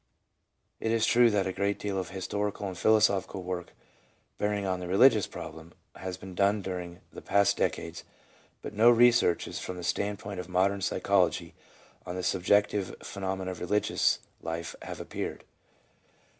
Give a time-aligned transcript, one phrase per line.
[0.79, 3.73] It is true that a great deal of historical and philosophical work
[4.39, 8.03] bearing on the religious problem has been done during the past decades,
[8.63, 11.53] but no researches, from the standpoint of modern psychology,
[12.03, 15.43] on the subjective phenomena of religious life have appeared.